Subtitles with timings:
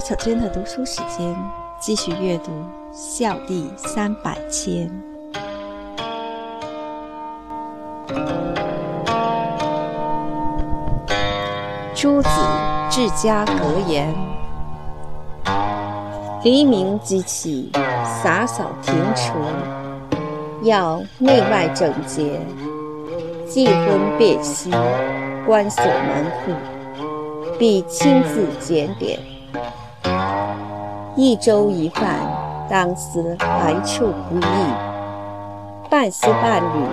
[0.00, 1.36] 小娟的读书时间，
[1.80, 2.52] 继续阅读
[2.92, 4.88] 《孝弟三百篇》。
[11.94, 12.28] 诸子
[12.88, 14.14] 治家格言：
[16.44, 17.70] 黎明即起，
[18.22, 19.32] 洒扫庭除，
[20.62, 22.38] 要内外整洁；
[23.48, 24.70] 既婚别息，
[25.44, 26.52] 关锁门户，
[27.58, 29.18] 必亲自检点。
[31.16, 32.18] 一粥一饭，
[32.68, 34.42] 当思来处不易；
[35.90, 36.84] 半丝半缕，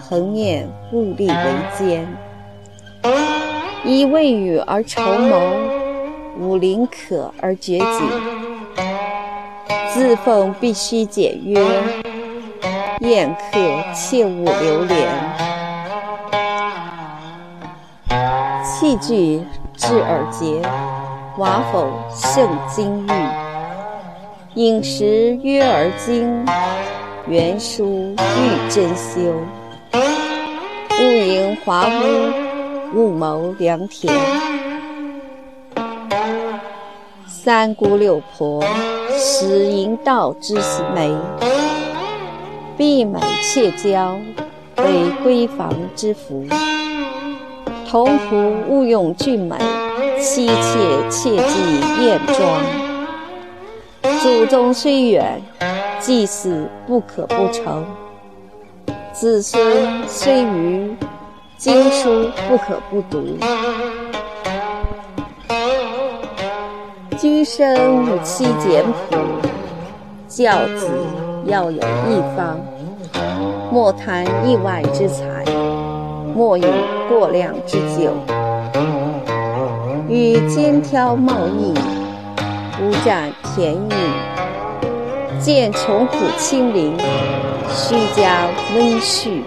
[0.00, 2.06] 恒念物力维艰。
[3.84, 5.38] 以未雨而绸缪，
[6.38, 7.86] 无宁可而绝井。
[9.92, 11.64] 自奉必须简约，
[13.00, 13.58] 宴客
[13.94, 15.08] 切勿流连。
[18.64, 19.42] 器具
[19.74, 20.60] 质而洁，
[21.38, 23.10] 瓦否胜金玉。
[24.54, 26.46] 饮食约而精，
[27.28, 29.34] 原书欲珍馐。
[30.98, 32.46] 勿营华屋。
[32.94, 34.14] 勿谋良田，
[37.26, 38.64] 三姑六婆
[39.10, 40.54] 使淫道之
[40.94, 41.14] 媒，
[42.78, 44.16] 婢美妾娇
[44.78, 44.84] 为
[45.22, 46.46] 闺房之福。
[47.90, 49.56] 同仆勿用俊美，
[50.20, 52.60] 妻妾切忌艳妆。
[54.20, 55.40] 祖宗虽远，
[56.00, 57.84] 祭祀不可不成；
[59.12, 60.96] 子孙虽愚。
[61.58, 63.38] 经书不可不读，
[67.16, 69.16] 居生勿欺简朴，
[70.28, 70.90] 教子
[71.46, 72.60] 要有一方。
[73.72, 75.44] 莫贪意外之财，
[76.34, 76.68] 莫饮
[77.08, 78.12] 过量之酒。
[80.08, 81.74] 与肩挑贸易，
[82.80, 83.90] 无占便宜。
[85.40, 86.96] 见穷苦亲邻，
[87.68, 89.42] 须加温煦。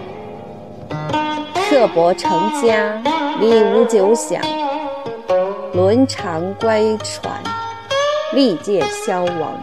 [1.54, 3.00] 刻薄成家，
[3.40, 4.38] 礼无久享；
[5.72, 7.30] 伦常乖舛，
[8.34, 9.58] 利见消亡。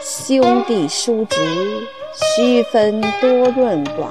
[0.00, 1.36] 兄弟叔侄，
[2.14, 4.06] 须分多润寡；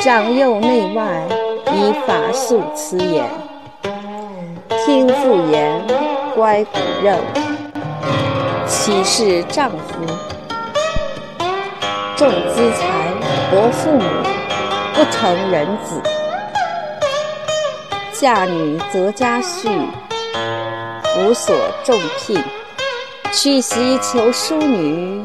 [0.00, 1.28] 长幼内外，
[1.74, 3.24] 以法术辞言。
[4.84, 5.80] 听妇言，
[6.34, 7.16] 乖骨肉，
[8.66, 10.04] 岂是丈夫？
[12.16, 13.12] 重资财，
[13.50, 14.04] 薄父母，
[14.94, 16.00] 不成人子。
[18.12, 19.68] 嫁女择家婿，
[21.18, 22.38] 无所重聘；
[23.32, 25.22] 娶媳求淑女，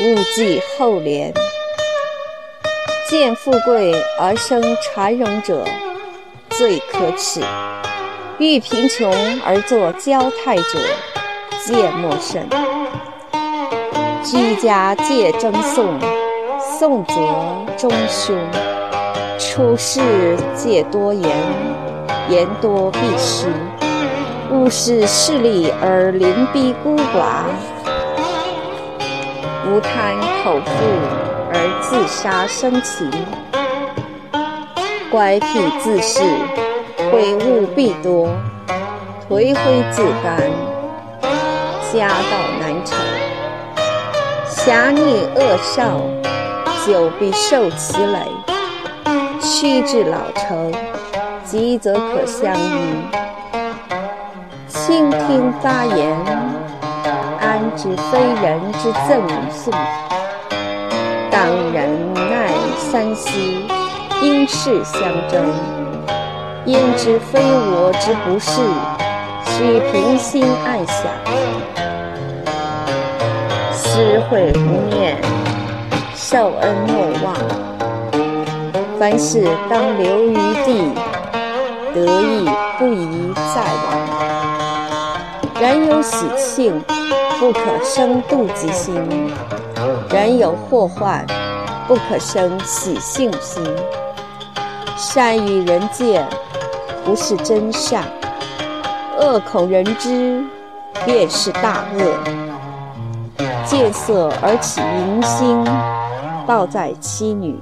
[0.00, 1.32] 勿计后怜。
[3.08, 5.64] 见富贵而生缠容者，
[6.50, 7.40] 最可耻；
[8.38, 9.08] 遇贫穷
[9.44, 10.80] 而作骄态者，
[11.64, 12.48] 戒莫甚。
[14.24, 15.96] 居家戒争讼，
[16.80, 17.14] 讼则
[17.76, 18.34] 终凶；
[19.38, 20.00] 处世
[20.56, 21.30] 戒多言，
[22.28, 23.46] 言多必失。
[24.50, 27.44] 勿视势利而临逼孤寡，
[29.68, 33.10] 无贪口腹而自杀生情。
[35.10, 35.46] 乖僻
[35.80, 36.20] 自恃，
[37.10, 38.28] 悔悟必多；
[39.26, 40.36] 颓灰自甘，
[41.90, 42.98] 家道难成。
[44.46, 45.00] 侠逆
[45.34, 46.02] 恶少，
[46.86, 48.20] 久必受其累；
[49.40, 50.70] 屈至老成，
[51.42, 52.68] 急则可相依。
[54.68, 56.14] 倾听发言，
[57.40, 59.72] 安知非人之赠与送？
[61.36, 62.48] 当忍耐
[62.78, 63.66] 三息，
[64.22, 65.44] 因事相争。
[66.64, 68.62] 焉知非我之不是？
[69.44, 70.96] 须平心暗想。
[73.70, 75.18] 思悔不念，
[76.14, 77.36] 受恩莫忘。
[78.98, 80.34] 凡事当留余
[80.64, 80.90] 地，
[81.92, 83.86] 得意不宜再往。
[85.60, 86.82] 人有喜庆，
[87.38, 88.94] 不可生妒忌心；
[90.10, 91.26] 人有祸患，
[91.88, 93.64] 不可生喜性心。
[94.96, 96.26] 善与人见，
[97.04, 98.02] 不是真善；
[99.18, 100.44] 恶恐人知，
[101.04, 103.44] 便是大恶。
[103.64, 105.64] 见色而起淫心，
[106.46, 107.56] 报在妻女；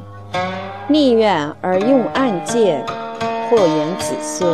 [0.87, 2.85] 逆愿而用暗箭，
[3.49, 4.46] 祸延子孙。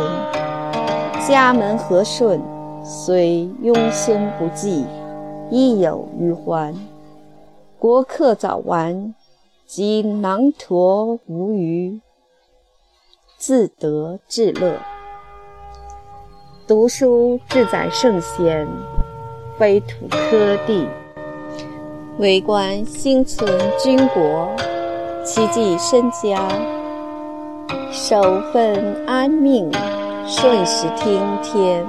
[1.27, 2.41] 家门和顺，
[2.83, 4.85] 虽庸孙不济，
[5.49, 6.73] 亦有余欢；
[7.81, 9.15] 国客早完，
[9.65, 11.99] 即囊橐无余，
[13.39, 14.75] 自得至乐。
[16.67, 18.67] 读书志在圣贤，
[19.57, 20.87] 非土科地。
[22.19, 23.49] 为官心存
[23.79, 24.47] 君国，
[25.25, 26.47] 其计身家，
[27.91, 28.21] 守
[28.53, 29.71] 分安命，
[30.27, 31.83] 顺时听天。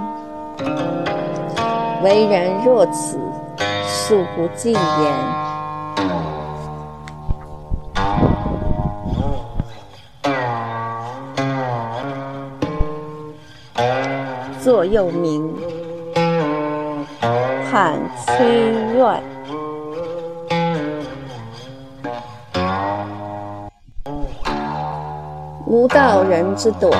[2.02, 3.18] 为人若此，
[3.86, 5.51] 恕不尽言。
[14.82, 15.48] 座右铭：
[17.70, 18.44] 汉崔
[18.96, 19.22] 苑。
[25.68, 26.90] 无道人之短，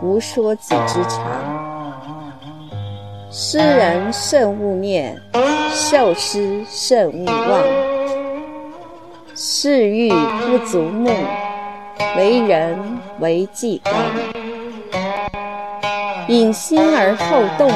[0.00, 1.20] 无说己之长。
[3.30, 5.20] 诗人慎勿念，
[5.68, 7.62] 受诗慎勿忘。
[9.34, 11.10] 事欲不足目，
[12.16, 12.78] 为人
[13.18, 14.39] 为纪纲。
[16.30, 17.68] 隐心而后动，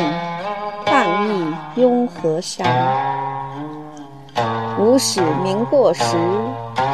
[0.87, 2.65] 放逸拥河山。
[4.79, 6.17] 无使名过时，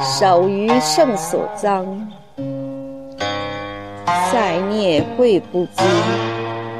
[0.02, 1.84] 守于圣所臧。
[4.32, 5.86] 在涅会不惊，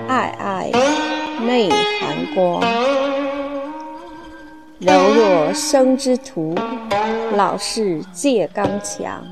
[0.09, 0.71] 爱爱
[1.47, 2.63] 内含光。
[4.79, 6.55] 柔弱生之徒，
[7.35, 9.23] 老是借刚强。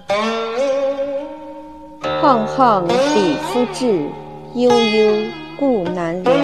[2.21, 4.11] 沆沆彼夫志，
[4.55, 5.17] 悠悠
[5.59, 6.37] 故难量。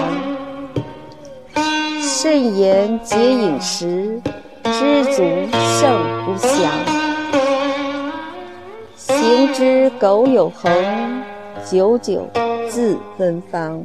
[2.01, 4.21] 慎言节饮食，
[4.63, 6.71] 知足胜不祥。
[8.95, 10.71] 行之苟有恒。
[11.65, 12.27] 久久
[12.69, 13.83] 自芬芳。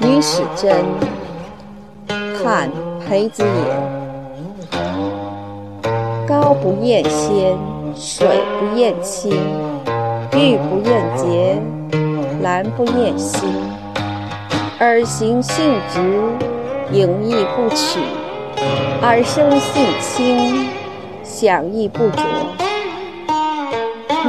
[0.00, 0.82] 女史箴，
[2.42, 2.68] 汉
[3.06, 3.97] 裴子言：高
[6.62, 7.58] 不厌仙，
[7.94, 8.26] 水
[8.58, 9.32] 不厌清，
[10.32, 11.60] 玉不厌洁，
[12.42, 13.48] 兰不厌馨。
[14.78, 16.00] 而行性直。
[16.90, 18.00] 盈亦不取，
[19.02, 20.66] 而生性清，
[21.22, 22.24] 响亦不浊。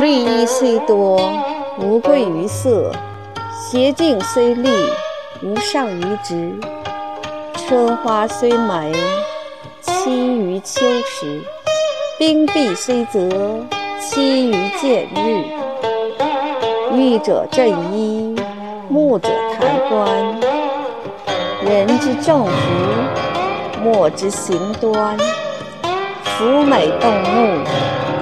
[0.01, 1.21] 绿衣虽多，
[1.79, 2.91] 无贵于色；
[3.53, 4.69] 邪径虽利，
[5.41, 6.53] 无上于直。
[7.55, 8.91] 春花虽美，
[9.81, 11.41] 栖于秋实；
[12.19, 13.17] 冰壁虽泽，
[14.01, 15.41] 栖于见日。
[16.93, 18.35] 玉者振衣，
[18.89, 20.05] 木者弹冠。
[21.63, 22.51] 人之正福，
[23.81, 25.17] 莫之行端。
[26.25, 27.57] 福美动目，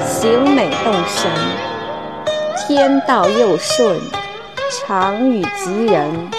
[0.06, 1.32] 行美动神。
[2.68, 4.00] 天道佑顺，
[4.70, 6.30] 常与吉人。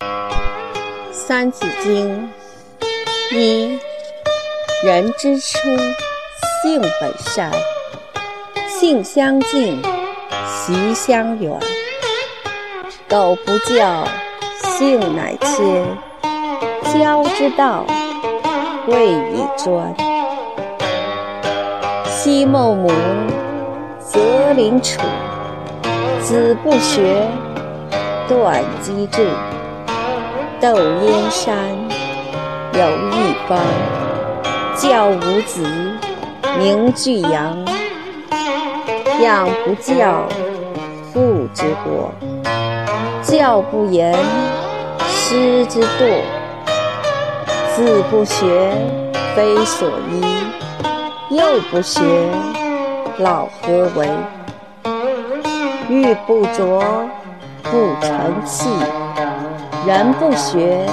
[1.10, 2.28] 《三字经》
[3.32, 3.78] 一：
[4.82, 5.58] 人之初，
[6.62, 7.48] 性本善，
[8.66, 9.80] 性相近，
[10.48, 11.56] 习相远。
[13.08, 14.04] 苟不教，
[14.76, 15.86] 性乃迁。
[16.92, 17.84] 教之道，
[18.84, 19.94] 贵以专。
[22.08, 22.90] 昔孟母，
[24.00, 25.00] 择邻处，
[26.20, 27.28] 子不学，
[28.28, 29.24] 断机杼。
[30.60, 31.56] 窦燕山，
[32.72, 33.58] 有一方，
[34.76, 35.66] 教五子，
[36.56, 37.56] 名俱扬。
[39.20, 40.22] 养不教，
[41.12, 42.12] 父之过。
[43.22, 44.14] 教不严，
[45.08, 46.22] 师之惰；
[47.74, 48.72] 子不学，
[49.34, 50.24] 非所宜；
[51.30, 52.00] 幼不学，
[53.18, 54.08] 老何为？
[55.88, 56.80] 玉不琢，
[57.64, 58.68] 不成器；
[59.86, 60.86] 人不学，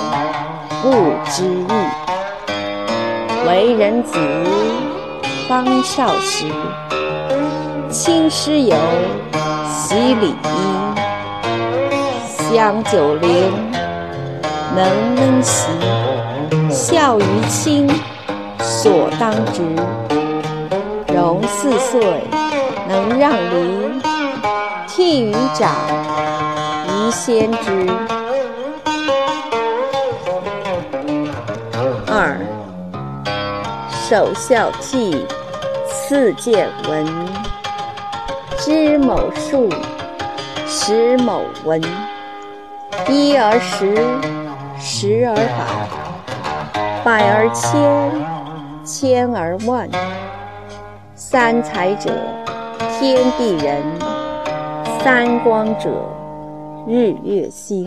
[0.82, 0.92] 不
[1.30, 1.68] 知义。
[3.48, 4.18] 为人子，
[5.48, 6.46] 方少时，
[7.90, 8.76] 亲师友，
[9.70, 10.36] 习礼仪。
[12.50, 13.52] 香九龄，
[14.76, 15.68] 能温席；
[16.70, 17.88] 孝于亲，
[18.60, 19.62] 所当执。
[21.14, 22.24] 融四岁，
[22.88, 24.02] 能让梨；
[24.88, 25.72] 悌于长，
[26.88, 28.17] 宜先知。
[32.20, 32.36] 二，
[33.92, 35.24] 首孝悌，
[35.86, 37.06] 次见闻。
[38.58, 39.70] 知某数，
[40.66, 41.80] 识某文。
[43.08, 43.96] 一而十，
[44.80, 49.88] 十而百，百而千，千而万。
[51.14, 52.12] 三才者，
[52.98, 53.78] 天地人；
[55.04, 55.92] 三光者，
[56.88, 57.86] 日月星；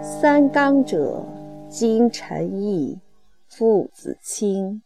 [0.00, 1.22] 三纲者，
[1.76, 3.00] 金辰翳；
[3.48, 4.80] 父子亲，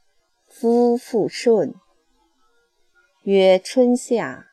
[0.46, 1.74] 夫妇顺。
[3.24, 4.46] 曰春夏，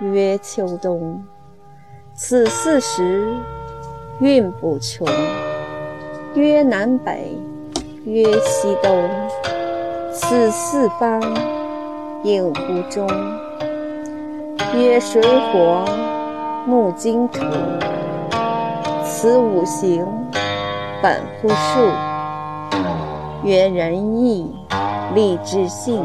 [0.00, 1.24] 曰秋冬，
[2.12, 3.36] 此四时
[4.18, 5.06] 运不穷。
[6.34, 7.38] 曰南北，
[8.04, 9.08] 曰西东，
[10.12, 11.22] 此四方
[12.24, 13.06] 应不中。
[14.74, 15.84] 曰水火
[16.66, 17.44] 木金土，
[19.06, 20.04] 此五行
[21.02, 21.92] 本乎数。
[23.42, 24.54] 曰仁义
[25.14, 26.04] 礼智信。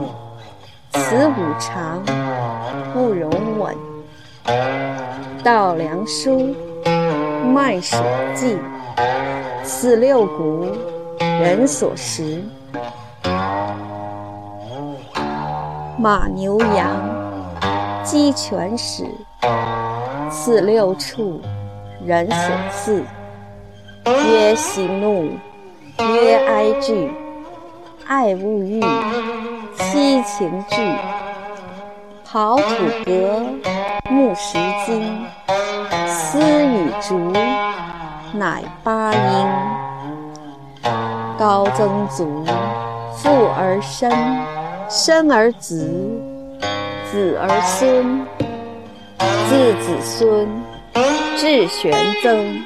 [0.98, 2.02] 此五常
[2.94, 3.76] 不容紊，
[5.44, 6.56] 稻粱菽
[7.54, 8.02] 麦黍
[8.34, 8.58] 稷，
[9.62, 10.72] 此六谷
[11.20, 12.42] 人所食。
[16.00, 16.90] 马牛羊
[18.02, 19.06] 鸡犬豕，
[20.32, 21.42] 此六畜
[22.06, 23.04] 人所饲。
[24.06, 25.32] 曰喜怒，
[26.00, 27.12] 曰哀惧，
[28.06, 28.80] 爱恶欲。
[29.78, 30.76] 七情具，
[32.30, 32.64] 刨土
[33.04, 33.44] 革，
[34.10, 35.26] 木石金，
[36.08, 37.34] 丝与竹，
[38.34, 39.48] 乃八音。
[41.38, 42.46] 高曾祖，
[43.18, 44.12] 父而身，
[44.88, 45.90] 身而子，
[47.12, 48.26] 子而孙，
[49.50, 50.48] 自子孙
[51.38, 52.64] 至玄曾，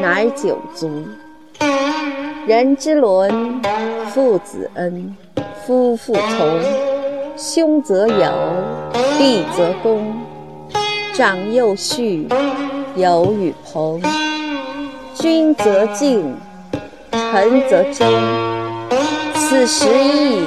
[0.00, 1.06] 乃九族。
[2.46, 3.60] 人之伦，
[4.12, 5.16] 父子恩。
[5.66, 6.60] 夫妇从，
[7.36, 8.30] 兄则友，
[9.18, 10.14] 弟则恭，
[11.12, 12.28] 长幼序，
[12.94, 14.00] 友与朋，
[15.14, 16.36] 君则敬，
[17.10, 18.06] 臣则忠。
[19.34, 20.44] 此十义，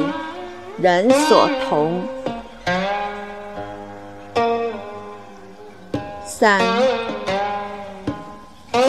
[0.81, 2.01] 人所同。
[6.25, 6.61] 三，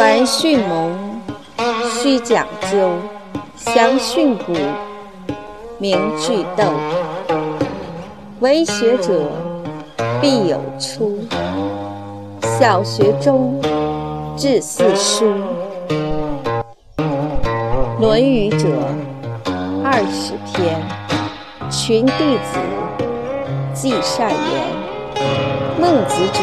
[0.00, 1.20] 凡训蒙，
[1.92, 2.90] 须讲究，
[3.54, 4.56] 详训诂。
[5.76, 6.64] 明句斗，
[8.38, 9.30] 为学者
[10.18, 11.18] 必有初。
[12.58, 13.60] 小学中
[14.38, 15.34] 至四书，
[18.00, 18.68] 《论语》者
[19.84, 20.80] 二十篇，
[21.70, 22.58] 群弟子
[23.74, 24.64] 记善言；
[25.78, 26.40] 孟子者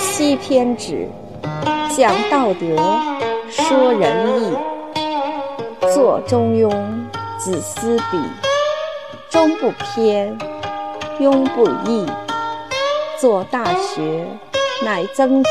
[0.00, 1.08] 七篇止，
[1.96, 2.76] 讲道德，
[3.50, 4.56] 说仁义，
[5.92, 6.70] 作中庸，
[7.36, 8.18] 子思笔。
[9.28, 10.38] 中不偏，
[11.18, 12.06] 庸不易。
[13.18, 14.24] 作大学，
[14.84, 15.50] 乃曾子。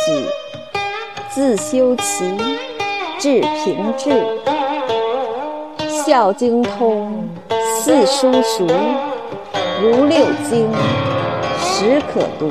[1.29, 2.37] 自修齐，
[3.19, 4.09] 至平治。
[5.89, 7.27] 孝经通，
[7.81, 8.65] 四书熟，
[9.81, 10.71] 如六经，
[11.61, 12.49] 始可读。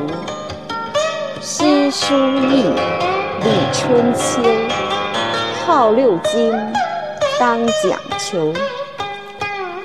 [1.40, 2.14] 诗书
[2.50, 2.64] 易，
[3.40, 4.42] 礼春秋，
[5.64, 6.52] 号六经，
[7.38, 8.52] 当讲求。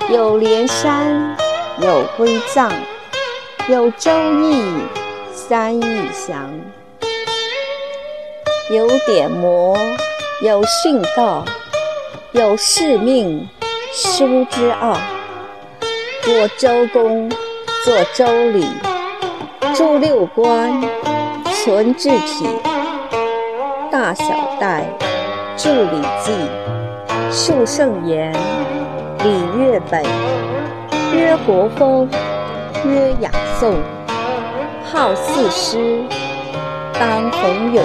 [0.10, 1.38] 有连山，
[1.80, 2.72] 有归藏，
[3.68, 4.64] 有周易，
[5.32, 6.50] 三易详。
[8.70, 9.78] 有典谟，
[10.42, 11.46] 有训告，
[12.32, 13.48] 有誓命，
[13.92, 14.98] 书之奥。
[16.26, 17.30] 我周公
[17.84, 18.66] 作周礼，
[19.76, 20.82] 著六官，
[21.64, 22.48] 存治体。
[23.94, 24.26] 大小
[24.60, 24.84] 戴
[25.56, 26.32] 著礼记，
[27.32, 28.34] 述圣言。
[29.24, 30.04] 礼乐本，
[31.16, 32.10] 曰国风，
[32.84, 33.76] 曰雅颂，
[34.84, 36.02] 号四诗，
[37.00, 37.84] 当弘咏。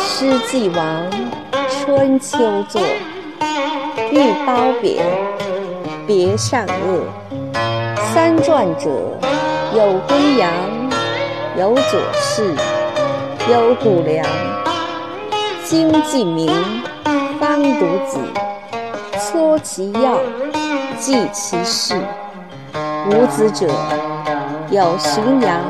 [0.00, 1.06] 诗既亡，
[1.70, 2.82] 春秋作。
[4.10, 5.06] 欲褒贬，
[6.08, 7.04] 别善恶。
[8.12, 8.90] 三传者，
[9.76, 10.52] 有公羊，
[11.56, 12.52] 有左氏，
[13.48, 14.26] 有谷梁。
[15.72, 16.52] 经既明，
[17.40, 18.18] 方读子。
[19.18, 20.18] 撮其要，
[20.98, 21.94] 记其事。
[23.06, 23.66] 无子者，
[24.70, 25.62] 有荀扬、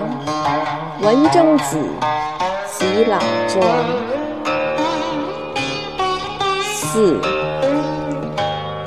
[1.02, 1.78] 文征子
[2.76, 3.16] 及老
[3.46, 3.64] 庄。
[6.74, 7.20] 四、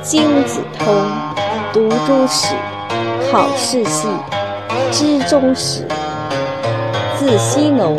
[0.02, 0.94] 经子通，
[1.72, 2.54] 读诸史，
[3.32, 4.06] 考世系，
[4.92, 5.88] 知终始。
[7.18, 7.96] 自羲农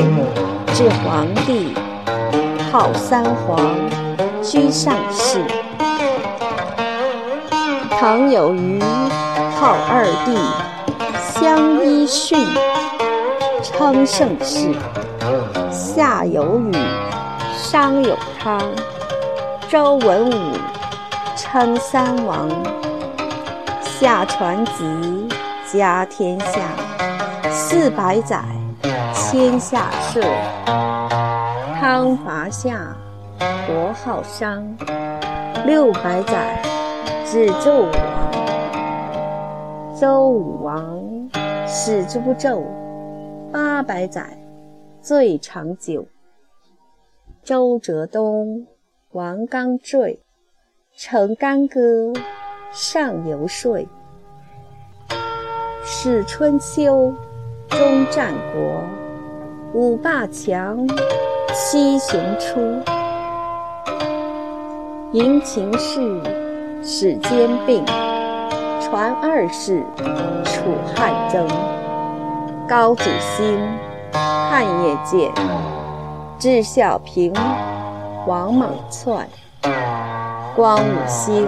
[0.75, 1.73] 至黄帝，
[2.71, 3.59] 号三皇，
[4.43, 5.41] 居上世。
[7.99, 8.81] 唐有虞，
[9.55, 10.37] 号二帝，
[11.17, 12.45] 相依逊，
[13.63, 14.75] 称盛世。
[15.71, 16.73] 夏有禹，
[17.57, 18.61] 商有汤，
[19.69, 20.57] 周文武，
[21.35, 22.49] 称三王。
[23.81, 24.83] 夏传子，
[25.71, 26.61] 家天下。
[27.49, 28.43] 四百载，
[29.13, 30.21] 天下社。
[31.89, 32.93] 汤伐夏，
[33.65, 34.75] 国号商。
[35.65, 36.61] 六百载。
[37.25, 39.95] 至纣王。
[39.97, 41.01] 周武王
[41.65, 42.61] 始诛纣，
[43.53, 44.37] 八百载，
[44.99, 46.05] 最长久。
[47.41, 48.67] 周哲东、
[49.13, 50.19] 王刚坠，
[50.93, 52.11] 乘干戈
[52.73, 53.79] 上游说。
[55.85, 57.13] 始春秋，
[57.69, 58.83] 终战国。
[59.73, 60.85] 五霸强，
[61.53, 62.81] 七雄出。
[65.13, 66.21] 迎秦氏，
[66.83, 67.85] 始兼并。
[68.81, 69.81] 传二世，
[70.43, 70.61] 楚
[70.95, 71.47] 汉争。
[72.67, 73.59] 高祖兴，
[74.11, 75.31] 汉业建。
[76.37, 77.33] 至孝平，
[78.25, 79.27] 王莽篡。
[80.55, 81.47] 光武兴，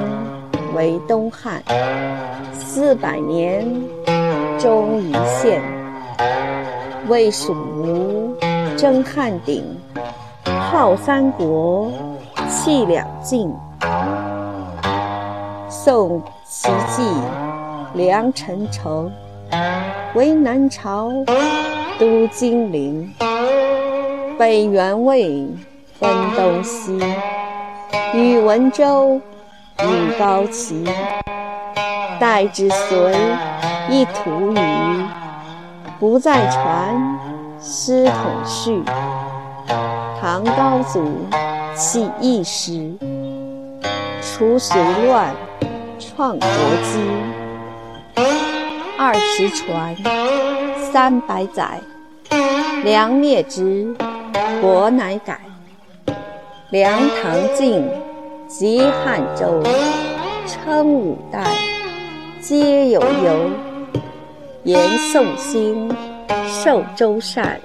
[0.75, 1.62] 为东汉。
[2.53, 3.65] 四百年，
[4.58, 5.62] 终于现。
[7.08, 8.36] 魏蜀吴，
[8.77, 9.78] 争汉鼎。
[10.71, 11.91] 号三国，
[12.47, 13.51] 气两晋。
[15.67, 17.01] 宋齐继，
[17.95, 19.11] 梁陈城，
[20.13, 21.09] 为南朝，
[21.97, 23.11] 都金陵。
[24.38, 25.49] 北元魏，
[25.99, 26.99] 分东西。
[28.13, 29.19] 宇文周，
[29.79, 30.85] 与高齐。
[32.19, 33.15] 代之隋，
[33.89, 35.05] 一土语。
[35.99, 37.19] 不再传，
[37.59, 38.83] 师统绪。
[40.21, 41.25] 唐高祖，
[41.77, 42.93] 起义时，
[44.21, 45.33] 除隋乱。
[45.97, 46.47] 创国
[46.83, 46.99] 基，
[48.97, 49.95] 二十传，
[50.91, 51.79] 三百载，
[52.83, 53.95] 梁灭之，
[54.59, 55.39] 国乃改。
[56.71, 57.89] 梁唐晋，
[58.45, 59.63] 及汉周，
[60.45, 61.45] 称五代，
[62.41, 63.49] 皆有由。
[64.63, 65.89] 延宋兴，
[66.45, 67.59] 受周禅，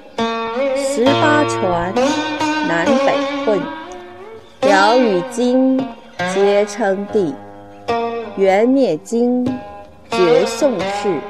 [0.77, 1.93] 十八传，
[2.67, 3.61] 南北混。
[4.69, 5.79] 尧与金，
[6.33, 7.35] 皆称帝。
[8.37, 9.45] 元灭金，
[10.11, 11.21] 绝宋氏，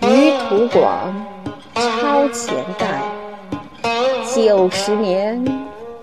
[0.00, 1.12] 余土广，
[1.74, 3.02] 超前代。
[4.34, 5.44] 九十年，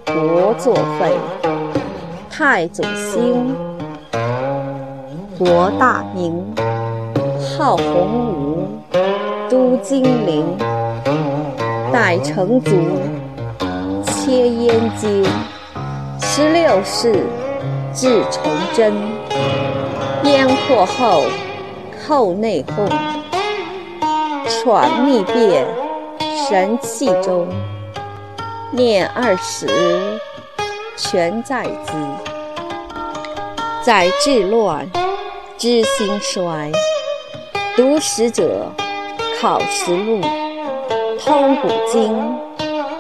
[0.06, 1.12] 国作废。
[2.30, 3.56] 太祖兴，
[5.40, 6.46] 国大明，
[7.40, 8.68] 号洪武，
[9.50, 10.46] 都金陵。
[11.92, 12.76] 代成祖，
[14.28, 15.24] 切燕京。
[16.20, 17.26] 十六世，
[17.94, 18.94] 至崇祯。
[20.26, 21.24] 燕破后，
[22.06, 22.90] 寇内讧，
[24.50, 25.66] 闯逆变，
[26.20, 27.48] 神气中。
[28.70, 29.66] 念二十，
[30.98, 31.94] 全在兹。
[33.82, 34.86] 在治乱，
[35.58, 36.70] 知兴衰。
[37.78, 38.70] 读史者，
[39.40, 40.20] 考实录，
[41.18, 42.14] 通古今，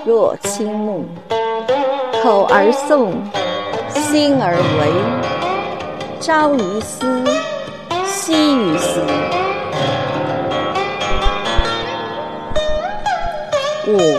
[0.07, 1.03] 若轻木。
[2.23, 3.11] 口而诵，
[3.91, 4.87] 心而为。
[6.21, 7.25] 朝于斯，
[8.05, 9.01] 夕于斯。
[13.87, 14.17] 五，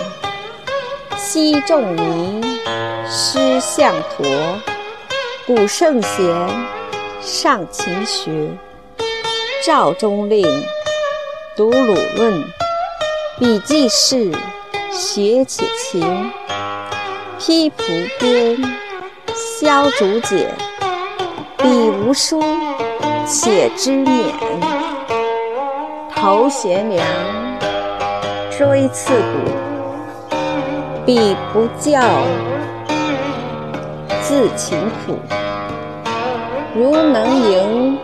[1.17, 2.59] 昔仲尼，
[3.07, 4.27] 师向陀，
[5.47, 6.37] 古圣贤，
[7.23, 8.51] 上勤学。
[9.65, 10.47] 赵中令，
[11.57, 12.45] 读鲁论，
[13.39, 14.31] 笔记事，
[14.91, 16.33] 学且勤。
[17.39, 17.85] 披蒲
[18.19, 18.57] 编，
[19.35, 20.53] 削竹简。
[21.59, 22.43] 笔无书，
[23.27, 24.33] 且知勉。
[26.15, 27.07] 头悬梁，
[28.51, 29.53] 锥刺股。
[31.07, 32.01] 彼不教，
[34.23, 35.19] 自勤苦。
[36.75, 37.99] 如能盈，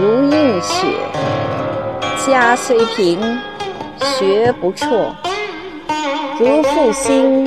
[0.00, 0.86] 如映雪。
[2.26, 3.18] 家虽贫，
[3.98, 5.14] 学不辍。
[6.38, 7.44] 如负薪，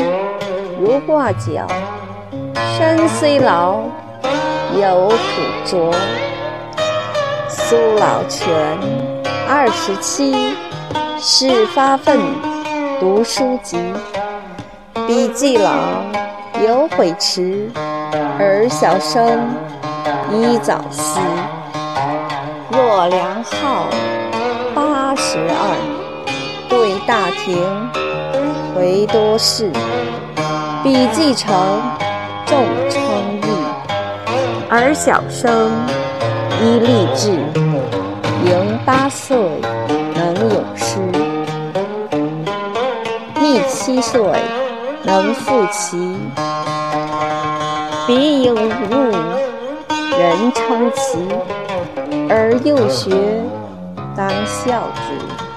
[0.79, 1.65] 如挂角。
[2.77, 3.79] 身虽劳。
[4.73, 5.15] 犹苦
[5.65, 5.93] 卓，
[7.49, 8.47] 苏老泉，
[9.45, 10.55] 二十七，
[11.19, 12.17] 始发愤，
[12.99, 13.77] 读书籍。
[15.05, 15.73] 笔记老，
[16.65, 17.69] 犹悔迟，
[18.39, 19.41] 而小生，
[20.31, 21.19] 宜早思。
[22.71, 23.87] 若梁浩，
[24.73, 26.00] 八十二，
[27.07, 27.57] 大廷，
[28.75, 29.71] 回多事。
[30.83, 31.81] 笔记成，
[32.45, 32.57] 众
[32.89, 33.01] 称。
[34.73, 35.69] 而小生
[36.61, 37.31] 依立志，
[38.45, 39.37] 迎八岁
[40.15, 40.97] 能咏诗，
[43.41, 44.21] 历七岁
[45.03, 46.15] 能赋棋。
[48.07, 48.59] 彼有物，
[50.17, 51.27] 人称奇，
[52.29, 53.11] 而幼学，
[54.15, 55.50] 当孝之。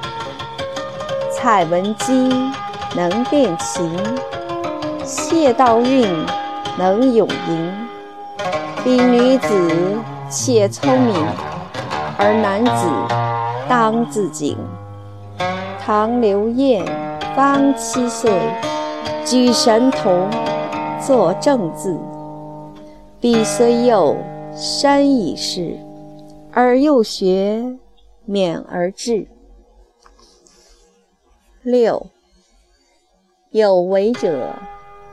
[1.44, 2.30] 蔡文姬
[2.96, 3.86] 能辨琴，
[5.04, 6.08] 谢道韫
[6.78, 7.70] 能咏吟。
[8.82, 9.70] 彼女子
[10.30, 11.14] 且聪明，
[12.16, 12.88] 而男子
[13.68, 14.56] 当自警。
[15.78, 16.82] 唐刘晏
[17.36, 18.32] 方七岁，
[19.26, 20.26] 举神童，
[20.98, 21.94] 作正字。
[23.20, 24.16] 彼虽幼，
[24.56, 25.76] 身已仕，
[26.50, 27.76] 而幼学，
[28.26, 29.26] 勉而志。
[31.64, 32.08] 六
[33.50, 34.50] 有为者，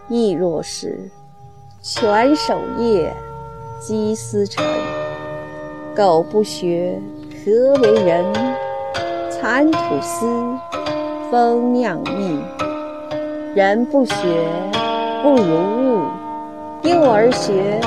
[0.10, 1.10] 亦若是。
[1.82, 3.14] 全守业，
[3.80, 4.62] 积思成。
[5.96, 7.02] 苟不学，
[7.46, 8.26] 何为人？
[9.32, 10.28] 蚕吐丝，
[11.32, 12.44] 蜂酿蜜。
[13.56, 14.14] 人不学，
[15.24, 16.02] 不如物。
[16.84, 17.80] 幼而学，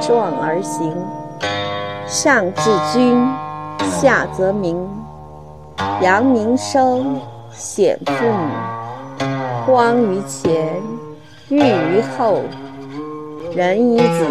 [0.00, 0.96] 壮而行。
[2.06, 3.22] 上至君，
[4.00, 4.88] 下则民。
[6.00, 7.20] 扬名声，
[7.58, 8.54] 显父母。
[9.66, 10.80] 荒于前，
[11.48, 12.42] 裕于后。
[13.52, 14.26] 人以子，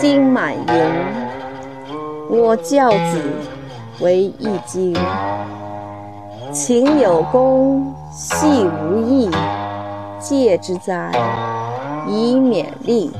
[0.00, 0.64] 金满盈。
[2.30, 3.20] 我教子
[4.00, 4.96] 为易经。
[6.52, 9.30] 勤有功，戏无益。
[10.18, 11.12] 戒之哉，
[12.08, 13.12] 以勉励。